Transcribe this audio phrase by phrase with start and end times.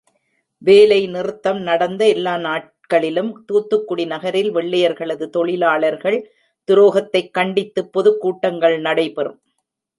[0.57, 6.31] வேலை நிறுத்தம் நடந்த எல்லா நாட்களிலும், தூத்துக்குடி நகரில் வெள்ளையர்களது தொழிலாளர்கள்
[6.71, 9.41] துரோகத்தைக் கண்டித்துப் பொதுக் கூட்டங்கள் நடைபெறும்.